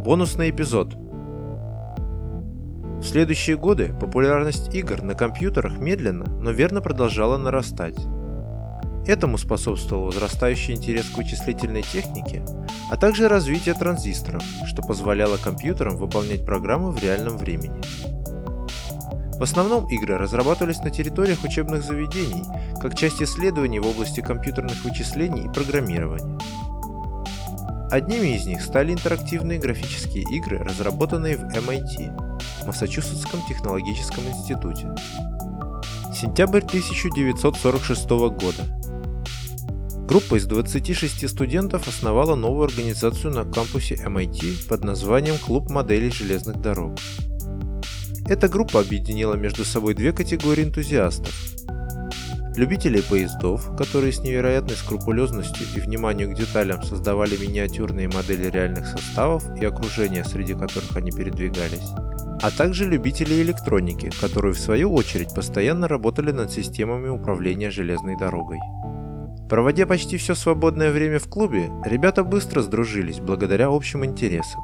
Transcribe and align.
Бонусный 0.00 0.48
эпизод. 0.48 0.94
В 0.94 3.04
следующие 3.04 3.58
годы 3.58 3.94
популярность 4.00 4.74
игр 4.74 5.02
на 5.02 5.14
компьютерах 5.14 5.78
медленно, 5.78 6.24
но 6.40 6.52
верно 6.52 6.80
продолжала 6.80 7.36
нарастать. 7.36 7.98
Этому 9.06 9.36
способствовал 9.36 10.06
возрастающий 10.06 10.72
интерес 10.72 11.04
к 11.10 11.18
вычислительной 11.18 11.82
технике, 11.82 12.42
а 12.90 12.96
также 12.96 13.28
развитие 13.28 13.74
транзисторов, 13.74 14.42
что 14.64 14.80
позволяло 14.80 15.36
компьютерам 15.36 15.98
выполнять 15.98 16.46
программы 16.46 16.92
в 16.92 17.02
реальном 17.02 17.36
времени. 17.36 17.78
В 19.38 19.42
основном 19.42 19.86
игры 19.90 20.16
разрабатывались 20.16 20.78
на 20.78 20.88
территориях 20.88 21.44
учебных 21.44 21.82
заведений, 21.82 22.44
как 22.80 22.96
часть 22.96 23.22
исследований 23.22 23.80
в 23.80 23.86
области 23.86 24.22
компьютерных 24.22 24.82
вычислений 24.82 25.44
и 25.44 25.52
программирования. 25.52 26.39
Одними 27.90 28.36
из 28.36 28.46
них 28.46 28.62
стали 28.62 28.92
интерактивные 28.92 29.58
графические 29.58 30.22
игры, 30.30 30.58
разработанные 30.58 31.36
в 31.36 31.42
MIT, 31.42 32.64
Массачусетском 32.64 33.40
технологическом 33.48 34.22
институте. 34.28 34.88
Сентябрь 36.14 36.58
1946 36.58 38.08
года. 38.08 38.62
Группа 40.06 40.36
из 40.36 40.46
26 40.46 41.28
студентов 41.28 41.88
основала 41.88 42.36
новую 42.36 42.66
организацию 42.66 43.32
на 43.34 43.44
кампусе 43.44 43.96
MIT 43.96 44.68
под 44.68 44.84
названием 44.84 45.36
«Клуб 45.38 45.68
моделей 45.68 46.10
железных 46.10 46.60
дорог». 46.60 46.96
Эта 48.26 48.48
группа 48.48 48.78
объединила 48.78 49.34
между 49.34 49.64
собой 49.64 49.94
две 49.94 50.12
категории 50.12 50.62
энтузиастов 50.62 51.34
любителей 52.56 53.02
поездов, 53.02 53.76
которые 53.76 54.12
с 54.12 54.20
невероятной 54.20 54.76
скрупулезностью 54.76 55.66
и 55.74 55.80
вниманием 55.80 56.34
к 56.34 56.36
деталям 56.36 56.82
создавали 56.82 57.36
миниатюрные 57.36 58.08
модели 58.08 58.50
реальных 58.50 58.86
составов 58.86 59.44
и 59.60 59.64
окружения, 59.64 60.24
среди 60.24 60.54
которых 60.54 60.96
они 60.96 61.10
передвигались, 61.10 61.90
а 62.42 62.50
также 62.50 62.86
любителей 62.86 63.42
электроники, 63.42 64.10
которые 64.20 64.54
в 64.54 64.58
свою 64.58 64.92
очередь 64.92 65.34
постоянно 65.34 65.88
работали 65.88 66.32
над 66.32 66.50
системами 66.50 67.08
управления 67.08 67.70
железной 67.70 68.16
дорогой. 68.16 68.58
Проводя 69.48 69.84
почти 69.86 70.16
все 70.16 70.34
свободное 70.34 70.92
время 70.92 71.18
в 71.18 71.28
клубе, 71.28 71.70
ребята 71.84 72.22
быстро 72.22 72.62
сдружились 72.62 73.18
благодаря 73.18 73.66
общим 73.68 74.04
интересам. 74.04 74.60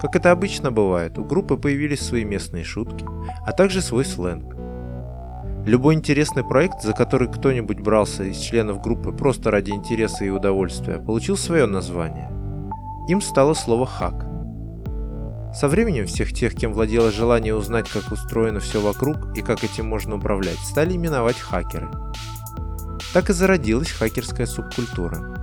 Как 0.00 0.16
это 0.16 0.32
обычно 0.32 0.72
бывает, 0.72 1.18
у 1.18 1.24
группы 1.24 1.56
появились 1.56 2.00
свои 2.00 2.24
местные 2.24 2.64
шутки, 2.64 3.04
а 3.46 3.52
также 3.52 3.80
свой 3.80 4.04
сленг. 4.04 4.59
Любой 5.66 5.94
интересный 5.94 6.42
проект, 6.42 6.82
за 6.82 6.94
который 6.94 7.30
кто-нибудь 7.30 7.80
брался 7.80 8.24
из 8.24 8.38
членов 8.38 8.80
группы 8.80 9.12
просто 9.12 9.50
ради 9.50 9.70
интереса 9.70 10.24
и 10.24 10.30
удовольствия, 10.30 10.98
получил 10.98 11.36
свое 11.36 11.66
название. 11.66 12.30
Им 13.08 13.20
стало 13.20 13.52
слово 13.52 13.84
«хак». 13.84 14.26
Со 15.54 15.68
временем 15.68 16.06
всех 16.06 16.32
тех, 16.32 16.54
кем 16.54 16.72
владело 16.72 17.10
желание 17.10 17.54
узнать, 17.54 17.88
как 17.90 18.10
устроено 18.10 18.60
все 18.60 18.80
вокруг 18.80 19.36
и 19.36 19.42
как 19.42 19.62
этим 19.62 19.86
можно 19.86 20.16
управлять, 20.16 20.58
стали 20.60 20.96
именовать 20.96 21.38
хакеры. 21.38 21.90
Так 23.12 23.28
и 23.28 23.34
зародилась 23.34 23.90
хакерская 23.90 24.46
субкультура. 24.46 25.36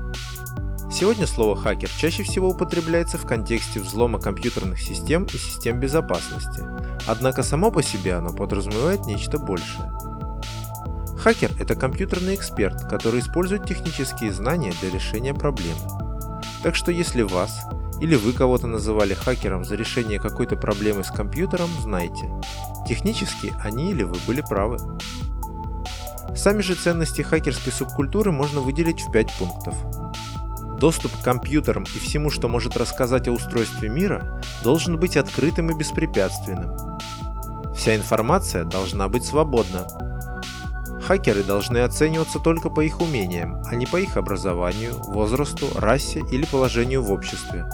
Сегодня 0.90 1.28
слово 1.28 1.56
«хакер» 1.56 1.90
чаще 1.90 2.24
всего 2.24 2.50
употребляется 2.50 3.18
в 3.18 3.26
контексте 3.26 3.80
взлома 3.80 4.20
компьютерных 4.20 4.80
систем 4.80 5.26
и 5.26 5.38
систем 5.38 5.80
безопасности, 5.80 6.64
однако 7.06 7.44
само 7.44 7.70
по 7.70 7.84
себе 7.84 8.16
оно 8.16 8.34
подразумевает 8.34 9.06
нечто 9.06 9.38
большее. 9.38 9.92
Хакер– 11.28 11.52
это 11.59 11.75
компьютерный 11.75 12.36
эксперт, 12.36 12.88
который 12.89 13.20
использует 13.20 13.66
технические 13.66 14.31
знания 14.31 14.73
для 14.80 14.89
решения 14.89 15.34
проблемы. 15.34 15.81
Так 16.64 16.73
что 16.73 16.89
если 16.89 17.22
вас 17.22 17.66
или 18.00 18.16
вы 18.16 18.31
кого-то 18.31 18.66
называли 18.66 19.14
хакером 19.14 19.66
за 19.66 19.75
решение 19.75 20.22
какой-то 20.22 20.56
проблемы 20.56 21.03
с 21.03 21.11
компьютером, 21.11 21.67
знайте, 21.81 22.31
технически 22.88 23.53
они 23.61 23.92
или 23.92 24.03
вы 24.03 24.16
были 24.25 24.40
правы. 24.40 24.78
Сами 26.34 26.62
же 26.62 26.75
ценности 26.75 27.24
хакерской 27.24 27.73
субкультуры 27.73 28.31
можно 28.31 28.62
выделить 28.62 29.02
в 29.02 29.12
5 29.12 29.34
пунктов. 29.38 29.75
Доступ 30.79 31.12
к 31.12 31.25
компьютерам 31.25 31.84
и 31.94 32.00
всему, 32.00 32.29
что 32.29 32.47
может 32.47 32.78
рассказать 32.78 33.28
о 33.28 33.34
устройстве 33.34 33.90
мира, 33.90 34.41
должен 34.63 34.97
быть 34.97 35.18
открытым 35.18 35.72
и 35.72 35.78
беспрепятственным. 35.78 36.73
Вся 37.75 37.97
информация 37.97 38.63
должна 38.63 39.09
быть 39.09 39.25
свободна, 39.25 39.88
Хакеры 41.07 41.41
должны 41.41 41.78
оцениваться 41.78 42.38
только 42.38 42.69
по 42.69 42.81
их 42.81 43.00
умениям, 43.00 43.63
а 43.66 43.75
не 43.75 43.85
по 43.85 43.95
их 43.95 44.18
образованию, 44.18 44.91
возрасту, 45.07 45.68
расе 45.75 46.19
или 46.34 46.45
положению 46.45 47.01
в 47.01 47.13
обществе. 47.13 47.66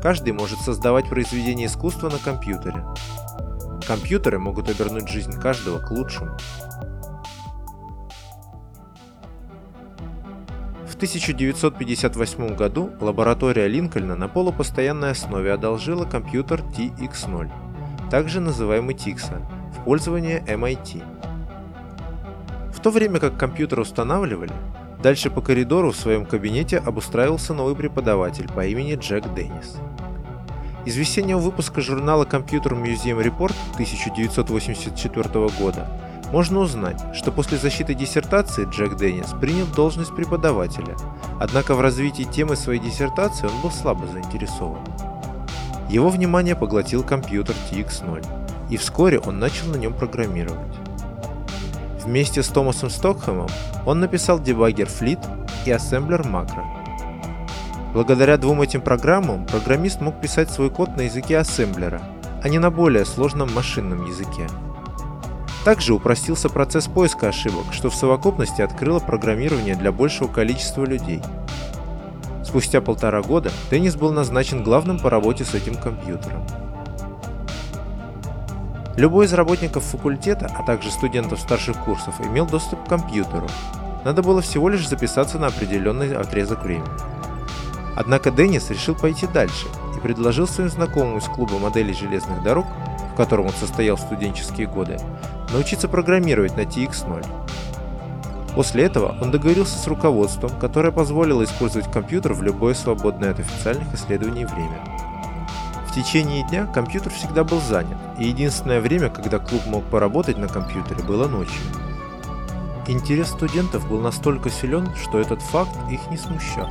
Каждый 0.00 0.32
может 0.32 0.60
создавать 0.60 1.08
произведение 1.08 1.66
искусства 1.66 2.08
на 2.08 2.18
компьютере. 2.18 2.84
Компьютеры 3.84 4.38
могут 4.38 4.70
обернуть 4.70 5.08
жизнь 5.08 5.32
каждого 5.40 5.80
к 5.80 5.90
лучшему. 5.90 6.36
В 10.88 10.94
1958 10.94 12.54
году 12.54 12.92
лаборатория 13.00 13.66
Линкольна 13.66 14.14
на 14.14 14.28
полупостоянной 14.28 15.10
основе 15.10 15.52
одолжила 15.52 16.04
компьютер 16.04 16.60
TX0, 16.60 17.50
также 18.08 18.38
называемый 18.40 18.94
TIXA, 18.94 19.44
в 19.72 19.84
пользование 19.84 20.44
MIT 20.46 21.25
то 22.86 22.90
время 22.92 23.18
как 23.18 23.36
компьютер 23.36 23.80
устанавливали, 23.80 24.52
дальше 25.02 25.28
по 25.28 25.40
коридору 25.40 25.90
в 25.90 25.96
своем 25.96 26.24
кабинете 26.24 26.78
обустраивался 26.78 27.52
новый 27.52 27.74
преподаватель 27.74 28.46
по 28.46 28.64
имени 28.64 28.94
Джек 28.94 29.24
Деннис. 29.34 29.74
Из 30.84 30.94
весеннего 30.94 31.40
выпуска 31.40 31.80
журнала 31.80 32.24
Computer 32.24 32.80
Museum 32.80 33.20
Report 33.20 33.52
1984 33.72 35.48
года 35.58 35.88
можно 36.30 36.60
узнать, 36.60 37.02
что 37.12 37.32
после 37.32 37.58
защиты 37.58 37.92
диссертации 37.94 38.68
Джек 38.70 38.94
Деннис 38.94 39.34
принял 39.40 39.66
должность 39.66 40.14
преподавателя, 40.14 40.94
однако 41.40 41.74
в 41.74 41.80
развитии 41.80 42.22
темы 42.22 42.54
своей 42.54 42.78
диссертации 42.78 43.48
он 43.48 43.62
был 43.62 43.72
слабо 43.72 44.06
заинтересован. 44.06 44.78
Его 45.90 46.08
внимание 46.08 46.54
поглотил 46.54 47.02
компьютер 47.02 47.56
TX0, 47.68 48.24
и 48.70 48.76
вскоре 48.76 49.18
он 49.18 49.40
начал 49.40 49.66
на 49.72 49.76
нем 49.76 49.92
программировать. 49.92 50.85
Вместе 52.06 52.44
с 52.44 52.46
Томасом 52.46 52.88
Стокхэмом 52.88 53.48
он 53.84 53.98
написал 53.98 54.38
дебаггер 54.38 54.86
Fleet 54.86 55.18
и 55.64 55.72
ассемблер 55.72 56.20
Macro. 56.20 56.64
Благодаря 57.92 58.36
двум 58.36 58.62
этим 58.62 58.80
программам 58.80 59.44
программист 59.44 60.00
мог 60.00 60.20
писать 60.20 60.48
свой 60.48 60.70
код 60.70 60.96
на 60.96 61.02
языке 61.02 61.36
ассемблера, 61.38 62.00
а 62.44 62.48
не 62.48 62.60
на 62.60 62.70
более 62.70 63.04
сложном 63.04 63.52
машинном 63.52 64.06
языке. 64.06 64.46
Также 65.64 65.94
упростился 65.94 66.48
процесс 66.48 66.86
поиска 66.86 67.30
ошибок, 67.30 67.64
что 67.72 67.90
в 67.90 67.94
совокупности 67.96 68.62
открыло 68.62 69.00
программирование 69.00 69.74
для 69.74 69.90
большего 69.90 70.28
количества 70.28 70.84
людей. 70.84 71.20
Спустя 72.44 72.80
полтора 72.80 73.20
года 73.20 73.50
Деннис 73.68 73.96
был 73.96 74.12
назначен 74.12 74.62
главным 74.62 75.00
по 75.00 75.10
работе 75.10 75.44
с 75.44 75.54
этим 75.54 75.74
компьютером. 75.74 76.46
Любой 78.96 79.26
из 79.26 79.34
работников 79.34 79.84
факультета, 79.84 80.50
а 80.58 80.62
также 80.62 80.90
студентов 80.90 81.40
старших 81.40 81.84
курсов 81.84 82.18
имел 82.22 82.46
доступ 82.46 82.82
к 82.82 82.88
компьютеру. 82.88 83.46
Надо 84.04 84.22
было 84.22 84.40
всего 84.40 84.70
лишь 84.70 84.88
записаться 84.88 85.38
на 85.38 85.48
определенный 85.48 86.16
отрезок 86.16 86.62
времени. 86.62 86.88
Однако 87.94 88.30
Деннис 88.30 88.70
решил 88.70 88.94
пойти 88.94 89.26
дальше 89.26 89.66
и 89.94 90.00
предложил 90.00 90.48
своим 90.48 90.70
знакомым 90.70 91.18
из 91.18 91.24
клуба 91.24 91.58
моделей 91.58 91.92
железных 91.92 92.42
дорог, 92.42 92.64
в 93.12 93.16
котором 93.16 93.46
он 93.46 93.52
состоял 93.52 93.96
в 93.96 94.00
студенческие 94.00 94.66
годы, 94.66 94.98
научиться 95.52 95.88
программировать 95.88 96.56
на 96.56 96.62
TX0. 96.62 97.26
После 98.54 98.84
этого 98.84 99.14
он 99.20 99.30
договорился 99.30 99.78
с 99.78 99.86
руководством, 99.86 100.50
которое 100.58 100.90
позволило 100.90 101.44
использовать 101.44 101.92
компьютер 101.92 102.32
в 102.32 102.42
любое 102.42 102.72
свободное 102.72 103.32
от 103.32 103.40
официальных 103.40 103.92
исследований 103.92 104.46
время 104.46 104.95
течение 105.96 106.46
дня 106.46 106.66
компьютер 106.66 107.10
всегда 107.10 107.42
был 107.42 107.58
занят, 107.60 107.96
и 108.18 108.26
единственное 108.26 108.80
время, 108.80 109.08
когда 109.08 109.38
клуб 109.38 109.62
мог 109.66 109.84
поработать 109.84 110.36
на 110.36 110.46
компьютере, 110.46 111.02
было 111.02 111.26
ночью. 111.26 111.62
Интерес 112.86 113.28
студентов 113.28 113.88
был 113.88 114.00
настолько 114.00 114.50
силен, 114.50 114.94
что 114.94 115.18
этот 115.18 115.40
факт 115.40 115.74
их 115.90 116.08
не 116.10 116.18
смущал. 116.18 116.68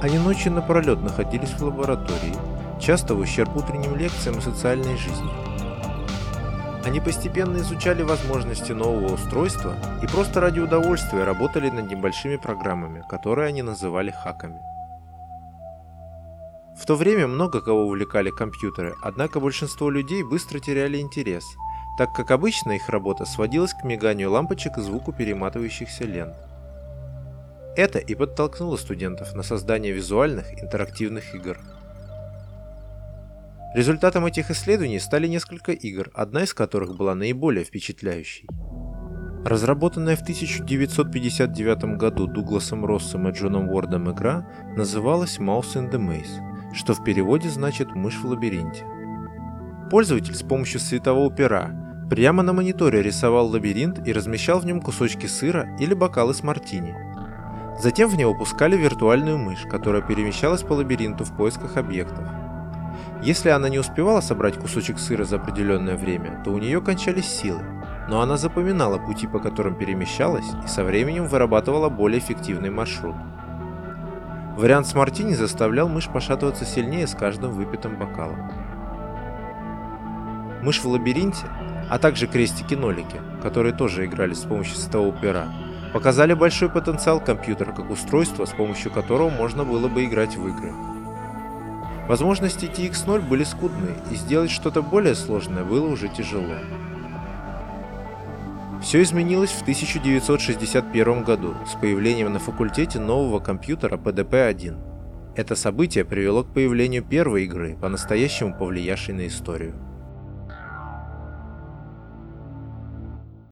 Они 0.00 0.18
ночи 0.18 0.48
напролет 0.48 1.02
находились 1.02 1.50
в 1.50 1.62
лаборатории, 1.62 2.34
часто 2.80 3.14
в 3.14 3.20
ущерб 3.20 3.54
утренним 3.54 3.94
лекциям 3.94 4.38
и 4.38 4.42
социальной 4.42 4.96
жизни. 4.96 5.30
Они 6.84 7.00
постепенно 7.00 7.58
изучали 7.58 8.02
возможности 8.02 8.72
нового 8.72 9.14
устройства 9.14 9.74
и 10.02 10.06
просто 10.06 10.40
ради 10.40 10.60
удовольствия 10.60 11.24
работали 11.24 11.68
над 11.68 11.90
небольшими 11.90 12.36
программами, 12.36 13.04
которые 13.06 13.48
они 13.48 13.62
называли 13.62 14.10
хаками. 14.10 14.60
В 16.78 16.84
то 16.84 16.94
время 16.94 17.26
много 17.26 17.60
кого 17.60 17.86
увлекали 17.86 18.30
компьютеры, 18.30 18.94
однако 19.02 19.40
большинство 19.40 19.88
людей 19.88 20.22
быстро 20.22 20.58
теряли 20.58 20.98
интерес, 20.98 21.44
так 21.96 22.12
как 22.14 22.30
обычно 22.30 22.72
их 22.72 22.88
работа 22.90 23.24
сводилась 23.24 23.72
к 23.72 23.82
миганию 23.82 24.30
лампочек 24.30 24.76
и 24.76 24.82
звуку 24.82 25.12
перематывающихся 25.12 26.04
лент. 26.04 26.36
Это 27.76 27.98
и 27.98 28.14
подтолкнуло 28.14 28.76
студентов 28.76 29.34
на 29.34 29.42
создание 29.42 29.92
визуальных 29.92 30.62
интерактивных 30.62 31.34
игр. 31.34 31.58
Результатом 33.74 34.24
этих 34.24 34.50
исследований 34.50 34.98
стали 34.98 35.26
несколько 35.26 35.72
игр, 35.72 36.10
одна 36.14 36.44
из 36.44 36.54
которых 36.54 36.96
была 36.96 37.14
наиболее 37.14 37.64
впечатляющей. 37.64 38.46
Разработанная 39.44 40.16
в 40.16 40.22
1959 40.22 41.98
году 41.98 42.26
Дугласом 42.26 42.84
Россом 42.84 43.28
и 43.28 43.32
Джоном 43.32 43.68
Уордом 43.68 44.10
игра 44.10 44.46
называлась 44.76 45.38
Mouse 45.38 45.74
in 45.74 45.90
the 45.90 45.98
Maze, 45.98 46.45
что 46.76 46.94
в 46.94 47.02
переводе 47.02 47.48
значит 47.48 47.94
«мышь 47.94 48.18
в 48.18 48.26
лабиринте». 48.26 48.84
Пользователь 49.90 50.34
с 50.34 50.42
помощью 50.42 50.80
светового 50.80 51.30
пера 51.30 51.70
прямо 52.10 52.42
на 52.42 52.52
мониторе 52.52 53.02
рисовал 53.02 53.48
лабиринт 53.48 54.06
и 54.06 54.12
размещал 54.12 54.60
в 54.60 54.66
нем 54.66 54.80
кусочки 54.80 55.26
сыра 55.26 55.76
или 55.80 55.94
бокалы 55.94 56.34
с 56.34 56.42
мартини. 56.42 56.94
Затем 57.80 58.08
в 58.08 58.16
него 58.16 58.34
пускали 58.34 58.76
виртуальную 58.76 59.38
мышь, 59.38 59.62
которая 59.68 60.02
перемещалась 60.02 60.62
по 60.62 60.72
лабиринту 60.72 61.24
в 61.24 61.36
поисках 61.36 61.76
объектов. 61.76 62.26
Если 63.22 63.48
она 63.48 63.68
не 63.68 63.78
успевала 63.78 64.20
собрать 64.20 64.58
кусочек 64.58 64.98
сыра 64.98 65.24
за 65.24 65.36
определенное 65.36 65.96
время, 65.96 66.40
то 66.44 66.50
у 66.50 66.58
нее 66.58 66.80
кончались 66.80 67.26
силы, 67.26 67.62
но 68.08 68.20
она 68.20 68.36
запоминала 68.36 68.98
пути, 68.98 69.26
по 69.26 69.38
которым 69.38 69.74
перемещалась, 69.74 70.46
и 70.64 70.68
со 70.68 70.84
временем 70.84 71.26
вырабатывала 71.26 71.88
более 71.88 72.18
эффективный 72.18 72.70
маршрут. 72.70 73.16
Вариант 74.56 74.86
с 74.86 74.94
мартини 74.94 75.34
заставлял 75.34 75.86
мышь 75.86 76.08
пошатываться 76.08 76.64
сильнее 76.64 77.06
с 77.06 77.14
каждым 77.14 77.50
выпитым 77.52 77.96
бокалом. 77.96 78.50
Мышь 80.62 80.80
в 80.80 80.88
лабиринте, 80.88 81.44
а 81.90 81.98
также 81.98 82.26
крестики-нолики, 82.26 83.20
которые 83.42 83.74
тоже 83.74 84.06
играли 84.06 84.32
с 84.32 84.44
помощью 84.44 84.76
светового 84.76 85.12
пера, 85.12 85.48
показали 85.92 86.32
большой 86.32 86.70
потенциал 86.70 87.20
компьютера 87.20 87.72
как 87.72 87.90
устройства, 87.90 88.46
с 88.46 88.52
помощью 88.52 88.90
которого 88.90 89.28
можно 89.28 89.62
было 89.64 89.88
бы 89.88 90.06
играть 90.06 90.36
в 90.36 90.48
игры. 90.48 90.72
Возможности 92.08 92.64
TX0 92.64 93.28
были 93.28 93.44
скудны, 93.44 93.90
и 94.10 94.14
сделать 94.14 94.50
что-то 94.50 94.80
более 94.80 95.16
сложное 95.16 95.64
было 95.64 95.86
уже 95.86 96.08
тяжело. 96.08 96.54
Все 98.82 99.02
изменилось 99.02 99.50
в 99.50 99.62
1961 99.62 101.24
году 101.24 101.54
с 101.66 101.74
появлением 101.80 102.32
на 102.32 102.38
факультете 102.38 103.00
нового 103.00 103.40
компьютера 103.40 103.96
PDP-1. 103.96 105.34
Это 105.34 105.54
событие 105.54 106.04
привело 106.04 106.44
к 106.44 106.52
появлению 106.52 107.02
первой 107.02 107.44
игры, 107.44 107.76
по-настоящему 107.80 108.54
повлиявшей 108.54 109.14
на 109.14 109.26
историю. 109.26 109.74